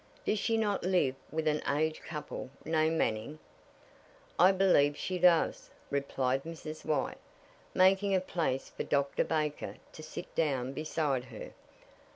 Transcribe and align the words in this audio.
"Does 0.25 0.39
she 0.39 0.57
not 0.57 0.81
live 0.81 1.13
with 1.29 1.47
an 1.47 1.61
aged 1.69 2.01
couple 2.01 2.49
named 2.65 2.97
Manning?" 2.97 3.37
"I 4.39 4.51
believe 4.51 4.97
she 4.97 5.19
does," 5.19 5.69
replied 5.91 6.43
Mrs. 6.43 6.83
White, 6.83 7.19
making 7.75 8.15
a 8.15 8.19
place 8.19 8.67
for 8.71 8.81
Dr. 8.81 9.23
Baker 9.23 9.75
to 9.93 10.01
sit 10.01 10.33
down 10.33 10.73
beside 10.73 11.25
her. 11.25 11.53